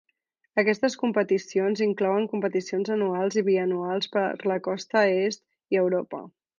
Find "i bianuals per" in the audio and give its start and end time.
3.43-4.27